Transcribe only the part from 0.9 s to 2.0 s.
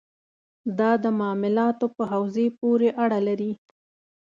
د معاملاتو